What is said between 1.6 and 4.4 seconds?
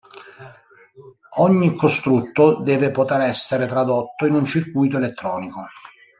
costrutto deve poter essere tradotto in